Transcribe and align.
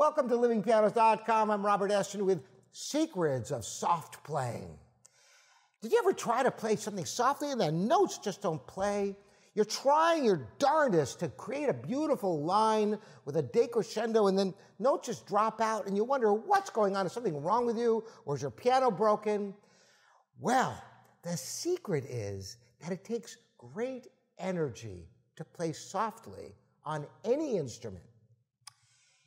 Welcome 0.00 0.30
to 0.30 0.34
livingpianos.com. 0.36 1.50
I'm 1.50 1.66
Robert 1.66 1.90
Estrin 1.90 2.22
with 2.22 2.40
Secrets 2.72 3.50
of 3.50 3.66
Soft 3.66 4.24
Playing. 4.24 4.78
Did 5.82 5.92
you 5.92 5.98
ever 5.98 6.14
try 6.14 6.42
to 6.42 6.50
play 6.50 6.76
something 6.76 7.04
softly 7.04 7.50
and 7.50 7.60
the 7.60 7.70
notes 7.70 8.16
just 8.16 8.40
don't 8.40 8.66
play? 8.66 9.14
You're 9.52 9.66
trying 9.66 10.24
your 10.24 10.48
darndest 10.58 11.20
to 11.20 11.28
create 11.28 11.68
a 11.68 11.74
beautiful 11.74 12.42
line 12.42 12.98
with 13.26 13.36
a 13.36 13.42
decrescendo 13.42 14.30
and 14.30 14.38
then 14.38 14.54
notes 14.78 15.08
just 15.08 15.26
drop 15.26 15.60
out 15.60 15.86
and 15.86 15.94
you 15.94 16.02
wonder 16.02 16.32
what's 16.32 16.70
going 16.70 16.96
on. 16.96 17.04
Is 17.04 17.12
something 17.12 17.42
wrong 17.42 17.66
with 17.66 17.76
you 17.76 18.02
or 18.24 18.36
is 18.36 18.40
your 18.40 18.50
piano 18.50 18.90
broken? 18.90 19.52
Well, 20.40 20.82
the 21.20 21.36
secret 21.36 22.04
is 22.06 22.56
that 22.80 22.90
it 22.90 23.04
takes 23.04 23.36
great 23.58 24.06
energy 24.38 25.10
to 25.36 25.44
play 25.44 25.74
softly 25.74 26.54
on 26.86 27.06
any 27.22 27.58
instrument. 27.58 28.09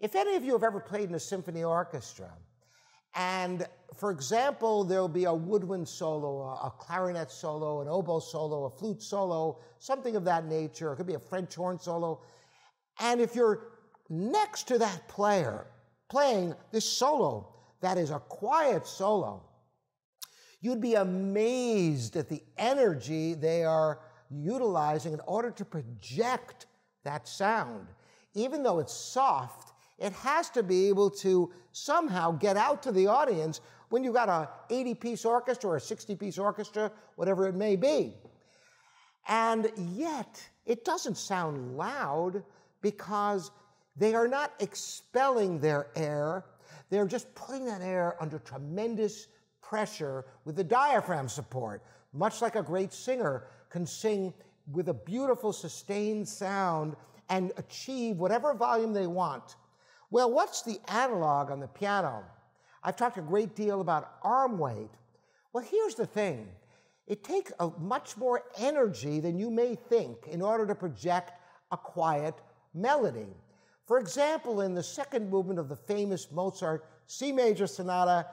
If 0.00 0.14
any 0.14 0.36
of 0.36 0.44
you 0.44 0.52
have 0.52 0.64
ever 0.64 0.80
played 0.80 1.08
in 1.08 1.14
a 1.14 1.20
symphony 1.20 1.64
orchestra, 1.64 2.30
and 3.14 3.66
for 3.94 4.10
example, 4.10 4.82
there'll 4.82 5.08
be 5.08 5.24
a 5.24 5.34
woodwind 5.34 5.88
solo, 5.88 6.42
a, 6.42 6.72
clarinet 6.78 7.30
solo, 7.30 7.80
an 7.80 7.88
oboe 7.88 8.18
solo, 8.18 8.64
a 8.64 8.70
flute 8.70 9.00
solo, 9.00 9.60
something 9.78 10.16
of 10.16 10.24
that 10.24 10.46
nature. 10.46 10.92
It 10.92 10.96
could 10.96 11.06
be 11.06 11.14
a 11.14 11.20
French 11.20 11.54
horn 11.54 11.78
solo. 11.78 12.22
And 12.98 13.20
if 13.20 13.36
you're 13.36 13.68
next 14.08 14.64
to 14.68 14.78
that 14.78 15.06
player 15.06 15.66
playing 16.08 16.54
this 16.72 16.84
solo, 16.84 17.54
that 17.80 17.98
is 17.98 18.10
a 18.10 18.18
quiet 18.18 18.86
solo, 18.86 19.42
you'd 20.60 20.80
be 20.80 20.94
amazed 20.94 22.16
at 22.16 22.28
the 22.28 22.42
energy 22.58 23.34
they 23.34 23.64
are 23.64 24.00
utilizing 24.30 25.12
in 25.12 25.20
order 25.20 25.52
to 25.52 25.64
project 25.64 26.66
that 27.04 27.28
sound. 27.28 27.86
Even 28.34 28.64
though 28.64 28.80
it's 28.80 28.92
soft, 28.92 29.73
it 29.98 30.12
has 30.12 30.50
to 30.50 30.62
be 30.62 30.88
able 30.88 31.10
to 31.10 31.52
somehow 31.72 32.32
get 32.32 32.56
out 32.56 32.82
to 32.82 32.92
the 32.92 33.06
audience 33.06 33.60
when 33.90 34.02
you've 34.02 34.14
got 34.14 34.28
a 34.28 34.48
80 34.70 34.94
piece 34.94 35.24
orchestra 35.24 35.70
or 35.70 35.76
a 35.76 35.80
60 35.80 36.16
piece 36.16 36.38
orchestra, 36.38 36.90
whatever 37.16 37.46
it 37.46 37.54
may 37.54 37.76
be. 37.76 38.14
And 39.28 39.70
yet, 39.76 40.42
it 40.66 40.84
doesn't 40.84 41.16
sound 41.16 41.76
loud 41.76 42.42
because 42.82 43.50
they 43.96 44.14
are 44.14 44.28
not 44.28 44.52
expelling 44.60 45.60
their 45.60 45.86
air. 45.94 46.44
They're 46.90 47.06
just 47.06 47.32
putting 47.34 47.64
that 47.66 47.80
air 47.80 48.16
under 48.20 48.38
tremendous 48.38 49.28
pressure 49.62 50.26
with 50.44 50.56
the 50.56 50.64
diaphragm 50.64 51.28
support, 51.28 51.82
much 52.12 52.42
like 52.42 52.56
a 52.56 52.62
great 52.62 52.92
singer 52.92 53.44
can 53.70 53.86
sing 53.86 54.34
with 54.72 54.88
a 54.88 54.94
beautiful 54.94 55.52
sustained 55.52 56.28
sound 56.28 56.96
and 57.28 57.52
achieve 57.56 58.16
whatever 58.16 58.54
volume 58.54 58.92
they 58.92 59.06
want 59.06 59.56
well, 60.14 60.30
what's 60.30 60.62
the 60.62 60.78
analog 60.86 61.50
on 61.50 61.58
the 61.58 61.66
piano? 61.66 62.22
I've 62.84 62.94
talked 62.94 63.18
a 63.18 63.20
great 63.20 63.56
deal 63.56 63.80
about 63.80 64.12
arm 64.22 64.58
weight. 64.58 64.92
Well, 65.52 65.64
here's 65.68 65.96
the 65.96 66.06
thing 66.06 66.46
it 67.08 67.24
takes 67.24 67.52
a 67.58 67.70
much 67.80 68.16
more 68.16 68.44
energy 68.56 69.18
than 69.18 69.40
you 69.40 69.50
may 69.50 69.74
think 69.74 70.28
in 70.28 70.40
order 70.40 70.68
to 70.68 70.74
project 70.76 71.32
a 71.72 71.76
quiet 71.76 72.36
melody. 72.74 73.26
For 73.88 73.98
example, 73.98 74.60
in 74.60 74.72
the 74.72 74.84
second 74.84 75.28
movement 75.28 75.58
of 75.58 75.68
the 75.68 75.74
famous 75.74 76.30
Mozart 76.30 76.86
C 77.08 77.32
major 77.32 77.66
sonata, 77.66 78.24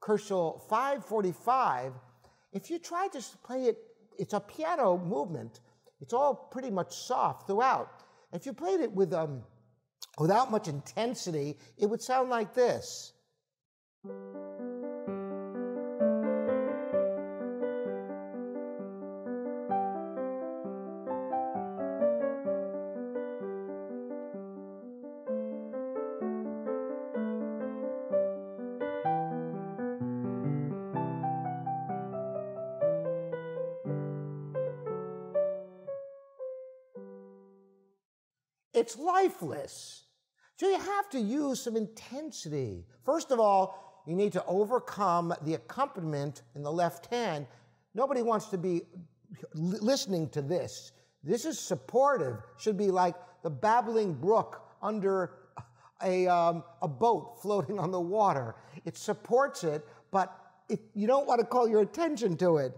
Kochel 0.00 0.60
545, 0.68 1.92
if 2.52 2.68
you 2.68 2.80
try 2.80 3.06
to 3.12 3.22
play 3.44 3.66
it, 3.66 3.78
it's 4.18 4.32
a 4.32 4.40
piano 4.40 4.98
movement. 4.98 5.60
It's 6.00 6.12
all 6.12 6.34
pretty 6.34 6.70
much 6.72 6.96
soft 6.96 7.46
throughout. 7.46 8.02
If 8.32 8.44
you 8.44 8.52
played 8.52 8.80
it 8.80 8.90
with 8.90 9.14
um, 9.14 9.44
without 10.18 10.50
much 10.50 10.68
intensity, 10.68 11.56
it 11.76 11.86
would 11.86 12.02
sound 12.02 12.30
like 12.30 12.54
this. 12.54 13.12
It's 38.74 38.96
lifeless. 38.96 40.07
So 40.58 40.68
you 40.68 40.78
have 40.80 41.08
to 41.10 41.20
use 41.20 41.62
some 41.62 41.76
intensity. 41.76 42.84
First 43.04 43.30
of 43.30 43.38
all, 43.38 44.02
you 44.08 44.16
need 44.16 44.32
to 44.32 44.44
overcome 44.46 45.32
the 45.42 45.54
accompaniment 45.54 46.42
in 46.56 46.64
the 46.64 46.72
left 46.72 47.06
hand. 47.06 47.46
Nobody 47.94 48.22
wants 48.22 48.46
to 48.46 48.58
be 48.58 48.82
listening 49.54 50.28
to 50.30 50.42
this. 50.42 50.90
This 51.22 51.44
is 51.44 51.60
supportive, 51.60 52.38
should 52.56 52.76
be 52.76 52.90
like 52.90 53.14
the 53.44 53.50
babbling 53.50 54.14
brook 54.14 54.62
under 54.82 55.30
a, 56.02 56.26
um, 56.26 56.64
a 56.82 56.88
boat 56.88 57.40
floating 57.40 57.78
on 57.78 57.92
the 57.92 58.00
water. 58.00 58.56
It 58.84 58.96
supports 58.96 59.62
it, 59.62 59.86
but 60.10 60.36
it, 60.68 60.80
you 60.92 61.06
don't 61.06 61.28
want 61.28 61.38
to 61.38 61.46
call 61.46 61.68
your 61.68 61.82
attention 61.82 62.36
to 62.38 62.56
it. 62.56 62.76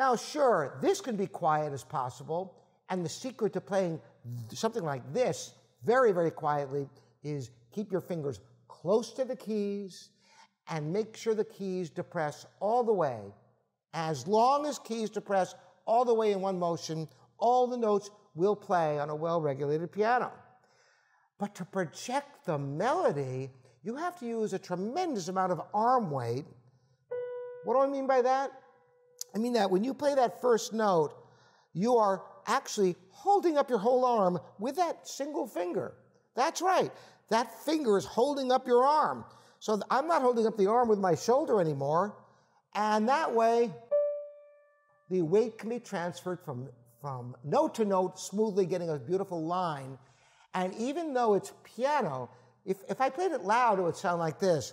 Now, 0.00 0.16
sure, 0.16 0.78
this 0.80 1.02
can 1.02 1.14
be 1.14 1.26
quiet 1.26 1.74
as 1.74 1.84
possible, 1.84 2.54
and 2.88 3.04
the 3.04 3.08
secret 3.10 3.52
to 3.52 3.60
playing 3.60 4.00
something 4.50 4.82
like 4.82 5.02
this 5.12 5.52
very, 5.84 6.10
very 6.10 6.30
quietly 6.30 6.88
is 7.22 7.50
keep 7.70 7.92
your 7.92 8.00
fingers 8.00 8.40
close 8.66 9.12
to 9.12 9.26
the 9.26 9.36
keys 9.36 10.08
and 10.70 10.90
make 10.90 11.18
sure 11.18 11.34
the 11.34 11.44
keys 11.44 11.90
depress 11.90 12.46
all 12.60 12.82
the 12.82 12.94
way. 12.94 13.20
As 13.92 14.26
long 14.26 14.64
as 14.64 14.78
keys 14.78 15.10
depress 15.10 15.54
all 15.84 16.06
the 16.06 16.14
way 16.14 16.32
in 16.32 16.40
one 16.40 16.58
motion, 16.58 17.06
all 17.36 17.66
the 17.66 17.76
notes 17.76 18.10
will 18.34 18.56
play 18.56 18.98
on 18.98 19.10
a 19.10 19.14
well 19.14 19.42
regulated 19.42 19.92
piano. 19.92 20.32
But 21.38 21.54
to 21.56 21.66
project 21.66 22.46
the 22.46 22.56
melody, 22.56 23.50
you 23.82 23.96
have 23.96 24.18
to 24.20 24.26
use 24.26 24.54
a 24.54 24.58
tremendous 24.58 25.28
amount 25.28 25.52
of 25.52 25.60
arm 25.74 26.10
weight. 26.10 26.46
What 27.64 27.74
do 27.74 27.80
I 27.80 27.86
mean 27.86 28.06
by 28.06 28.22
that? 28.22 28.50
I 29.34 29.38
mean 29.38 29.52
that 29.54 29.70
when 29.70 29.84
you 29.84 29.94
play 29.94 30.14
that 30.14 30.40
first 30.40 30.72
note, 30.72 31.14
you 31.72 31.96
are 31.96 32.22
actually 32.46 32.96
holding 33.10 33.56
up 33.56 33.70
your 33.70 33.78
whole 33.78 34.04
arm 34.04 34.38
with 34.58 34.76
that 34.76 35.06
single 35.06 35.46
finger. 35.46 35.94
That's 36.34 36.60
right. 36.62 36.90
That 37.28 37.64
finger 37.64 37.96
is 37.96 38.04
holding 38.04 38.50
up 38.50 38.66
your 38.66 38.84
arm. 38.84 39.24
So 39.60 39.80
I'm 39.90 40.08
not 40.08 40.22
holding 40.22 40.46
up 40.46 40.56
the 40.56 40.66
arm 40.66 40.88
with 40.88 40.98
my 40.98 41.14
shoulder 41.14 41.60
anymore. 41.60 42.16
And 42.74 43.08
that 43.08 43.32
way, 43.32 43.70
the 45.10 45.22
weight 45.22 45.58
can 45.58 45.68
be 45.68 45.80
transferred 45.80 46.40
from, 46.44 46.68
from 47.00 47.36
note 47.44 47.74
to 47.76 47.84
note, 47.84 48.18
smoothly 48.18 48.64
getting 48.64 48.90
a 48.90 48.96
beautiful 48.96 49.44
line. 49.44 49.98
And 50.54 50.74
even 50.74 51.12
though 51.12 51.34
it's 51.34 51.52
piano, 51.62 52.30
if, 52.64 52.78
if 52.88 53.00
I 53.00 53.10
played 53.10 53.32
it 53.32 53.42
loud, 53.42 53.78
it 53.78 53.82
would 53.82 53.96
sound 53.96 54.18
like 54.18 54.38
this. 54.38 54.72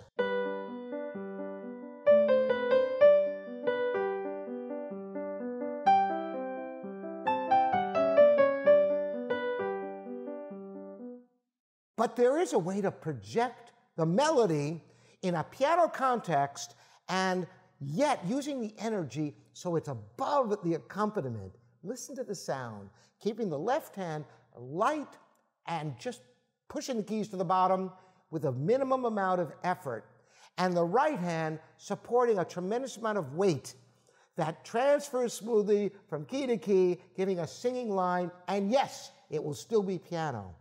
But 11.97 12.15
there 12.15 12.39
is 12.39 12.53
a 12.53 12.59
way 12.59 12.79
to 12.79 12.91
project 12.91 13.71
the 13.97 14.05
melody 14.05 14.81
in 15.23 15.35
a 15.35 15.43
piano 15.43 15.89
context 15.89 16.75
and 17.09 17.47
yet 17.81 18.21
using 18.25 18.61
the 18.61 18.73
energy 18.77 19.35
so 19.53 19.75
it's 19.75 19.89
above 19.89 20.57
the 20.63 20.75
accompaniment. 20.75 21.53
Listen 21.83 22.15
to 22.15 22.23
the 22.23 22.35
sound, 22.35 22.89
keeping 23.19 23.49
the 23.49 23.57
left 23.57 23.95
hand 23.95 24.23
light 24.55 25.17
and 25.65 25.97
just 25.99 26.21
pushing 26.69 26.97
the 26.97 27.03
keys 27.03 27.27
to 27.29 27.37
the 27.37 27.45
bottom 27.45 27.91
with 28.29 28.45
a 28.45 28.51
minimum 28.51 29.05
amount 29.05 29.39
of 29.39 29.53
effort, 29.63 30.05
and 30.57 30.75
the 30.75 30.83
right 30.83 31.19
hand 31.19 31.59
supporting 31.77 32.39
a 32.39 32.45
tremendous 32.45 32.97
amount 32.97 33.17
of 33.17 33.35
weight 33.35 33.73
that 34.35 34.65
transfers 34.65 35.33
smoothly 35.33 35.91
from 36.07 36.25
key 36.25 36.45
to 36.45 36.57
key, 36.57 36.99
giving 37.15 37.39
a 37.39 37.47
singing 37.47 37.89
line, 37.89 38.29
and 38.47 38.69
yes, 38.71 39.11
it 39.29 39.43
will 39.43 39.53
still 39.53 39.81
be 39.81 39.97
piano. 39.97 40.53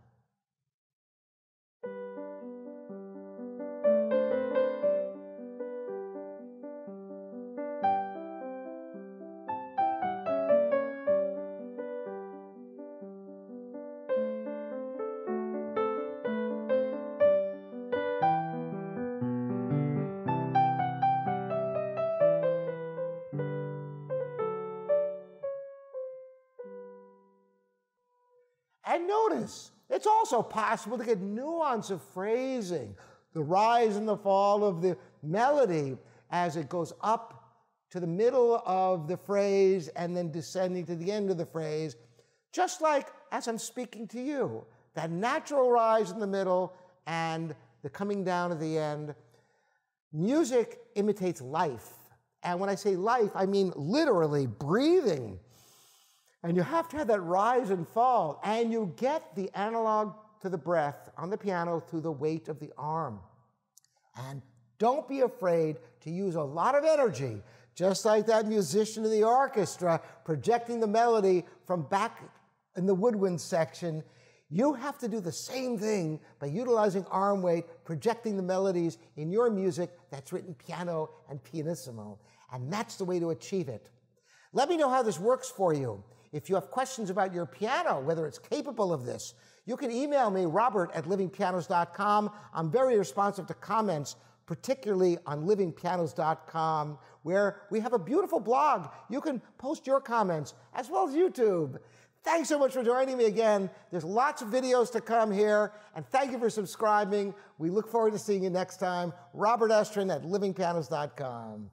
And 28.87 29.07
notice, 29.07 29.71
it's 29.89 30.07
also 30.07 30.41
possible 30.41 30.97
to 30.97 31.03
get 31.03 31.19
nuance 31.19 31.89
of 31.89 32.01
phrasing, 32.01 32.95
the 33.33 33.43
rise 33.43 33.97
and 33.97 34.07
the 34.07 34.17
fall 34.17 34.63
of 34.63 34.81
the 34.81 34.97
melody 35.21 35.97
as 36.31 36.55
it 36.55 36.69
goes 36.69 36.93
up 37.01 37.43
to 37.89 37.99
the 37.99 38.07
middle 38.07 38.61
of 38.65 39.07
the 39.07 39.17
phrase 39.17 39.89
and 39.89 40.15
then 40.15 40.31
descending 40.31 40.85
to 40.85 40.95
the 40.95 41.11
end 41.11 41.29
of 41.29 41.37
the 41.37 41.45
phrase, 41.45 41.95
just 42.51 42.81
like 42.81 43.09
as 43.31 43.47
I'm 43.47 43.57
speaking 43.57 44.07
to 44.09 44.21
you. 44.21 44.65
That 44.93 45.11
natural 45.11 45.69
rise 45.69 46.11
in 46.11 46.19
the 46.19 46.27
middle 46.27 46.73
and 47.05 47.55
the 47.83 47.89
coming 47.89 48.23
down 48.23 48.51
at 48.51 48.59
the 48.59 48.77
end. 48.77 49.13
Music 50.11 50.79
imitates 50.95 51.41
life. 51.41 51.93
And 52.43 52.59
when 52.59 52.69
I 52.69 52.75
say 52.75 52.95
life, 52.95 53.31
I 53.35 53.45
mean 53.45 53.71
literally 53.75 54.47
breathing. 54.47 55.39
And 56.43 56.55
you 56.55 56.63
have 56.63 56.87
to 56.89 56.97
have 56.97 57.07
that 57.07 57.21
rise 57.21 57.69
and 57.69 57.87
fall. 57.87 58.39
And 58.43 58.71
you 58.71 58.93
get 58.95 59.35
the 59.35 59.49
analog 59.55 60.13
to 60.41 60.49
the 60.49 60.57
breath 60.57 61.09
on 61.17 61.29
the 61.29 61.37
piano 61.37 61.79
through 61.79 62.01
the 62.01 62.11
weight 62.11 62.47
of 62.47 62.59
the 62.59 62.71
arm. 62.77 63.19
And 64.29 64.41
don't 64.79 65.07
be 65.07 65.21
afraid 65.21 65.77
to 66.01 66.11
use 66.11 66.35
a 66.35 66.41
lot 66.41 66.75
of 66.75 66.83
energy, 66.83 67.41
just 67.75 68.05
like 68.05 68.27
that 68.27 68.47
musician 68.47 69.03
in 69.03 69.11
the 69.11 69.23
orchestra 69.23 70.01
projecting 70.25 70.79
the 70.79 70.87
melody 70.87 71.45
from 71.65 71.83
back 71.83 72.21
in 72.75 72.85
the 72.85 72.93
woodwind 72.93 73.41
section. 73.41 74.03
You 74.49 74.73
have 74.73 74.97
to 74.99 75.07
do 75.07 75.19
the 75.19 75.31
same 75.31 75.77
thing 75.77 76.19
by 76.39 76.47
utilizing 76.47 77.05
arm 77.07 77.41
weight, 77.41 77.65
projecting 77.83 78.37
the 78.37 78.43
melodies 78.43 78.97
in 79.17 79.31
your 79.31 79.49
music 79.49 79.91
that's 80.09 80.31
written 80.31 80.53
piano 80.53 81.09
and 81.29 81.43
pianissimo. 81.43 82.19
And 82.53 82.71
that's 82.71 82.95
the 82.95 83.03
way 83.03 83.19
to 83.19 83.31
achieve 83.31 83.67
it. 83.67 83.89
Let 84.53 84.69
me 84.69 84.77
know 84.77 84.89
how 84.89 85.03
this 85.03 85.19
works 85.19 85.49
for 85.49 85.73
you. 85.73 86.03
If 86.37 86.49
you 86.49 86.55
have 86.55 86.69
questions 86.69 87.09
about 87.09 87.33
your 87.33 87.47
piano, 87.47 87.99
whether 87.99 88.27
it's 88.27 88.37
capable 88.37 88.93
of 88.93 89.05
this, 89.05 89.33
you 89.65 89.75
can 89.75 89.89
email 89.89 90.29
me, 90.29 90.45
robert 90.45 90.91
at 90.93 91.05
livingpianos.com. 91.05 92.29
I'm 92.53 92.69
very 92.69 92.95
responsive 92.95 93.47
to 93.47 93.55
comments, 93.55 94.17
particularly 94.45 95.17
on 95.25 95.47
livingpianos.com, 95.47 96.99
where 97.23 97.63
we 97.71 97.79
have 97.79 97.93
a 97.93 97.99
beautiful 97.99 98.39
blog. 98.39 98.87
You 99.09 99.19
can 99.19 99.41
post 99.57 99.87
your 99.87 99.99
comments 99.99 100.53
as 100.75 100.91
well 100.91 101.09
as 101.09 101.15
YouTube. 101.15 101.79
Thanks 102.23 102.49
so 102.49 102.59
much 102.59 102.73
for 102.73 102.83
joining 102.83 103.17
me 103.17 103.25
again. 103.25 103.67
There's 103.89 104.03
lots 104.03 104.43
of 104.43 104.49
videos 104.49 104.91
to 104.91 105.01
come 105.01 105.31
here, 105.31 105.71
and 105.95 106.05
thank 106.05 106.31
you 106.31 106.37
for 106.37 106.51
subscribing. 106.51 107.33
We 107.57 107.71
look 107.71 107.89
forward 107.89 108.13
to 108.13 108.19
seeing 108.19 108.43
you 108.43 108.51
next 108.51 108.77
time. 108.77 109.11
Robert 109.33 109.71
Estrin 109.71 110.13
at 110.13 110.21
livingpianos.com. 110.21 111.71